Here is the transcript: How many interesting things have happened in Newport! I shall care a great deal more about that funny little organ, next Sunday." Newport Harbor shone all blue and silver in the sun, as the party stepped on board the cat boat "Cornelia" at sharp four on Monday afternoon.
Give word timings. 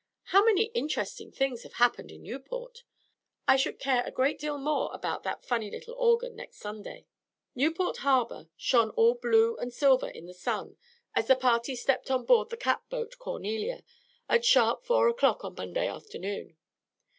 How 0.29 0.43
many 0.43 0.63
interesting 0.73 1.31
things 1.31 1.61
have 1.61 1.73
happened 1.73 2.09
in 2.09 2.23
Newport! 2.23 2.83
I 3.47 3.55
shall 3.55 3.71
care 3.73 4.03
a 4.03 4.09
great 4.09 4.39
deal 4.39 4.57
more 4.57 4.89
about 4.95 5.21
that 5.21 5.45
funny 5.45 5.69
little 5.69 5.93
organ, 5.93 6.35
next 6.35 6.57
Sunday." 6.57 7.05
Newport 7.53 7.97
Harbor 7.97 8.49
shone 8.57 8.89
all 8.95 9.13
blue 9.13 9.57
and 9.57 9.71
silver 9.71 10.09
in 10.09 10.25
the 10.25 10.33
sun, 10.33 10.75
as 11.13 11.27
the 11.27 11.35
party 11.35 11.75
stepped 11.75 12.09
on 12.09 12.25
board 12.25 12.49
the 12.49 12.57
cat 12.57 12.81
boat 12.89 13.19
"Cornelia" 13.19 13.83
at 14.27 14.43
sharp 14.43 14.83
four 14.83 15.13
on 15.23 15.53
Monday 15.55 15.85
afternoon. 15.87 16.57